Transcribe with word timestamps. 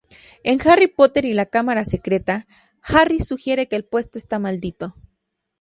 En 0.41 0.59
"Harry 0.67 0.87
Potter 0.87 1.25
y 1.25 1.33
la 1.35 1.45
cámara 1.45 1.83
secreta" 1.85 2.47
Hagrid 2.81 3.21
sugiere 3.21 3.67
que 3.67 3.75
el 3.75 3.85
puesto 3.85 4.17
está 4.17 4.39
Maldito. 4.39 4.95